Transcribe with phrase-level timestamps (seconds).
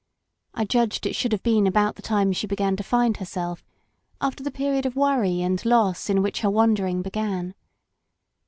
[0.55, 3.63] I judged it should have been about the time she began to find herself,
[4.19, 7.53] after the period of worry and loss in which her wandering began.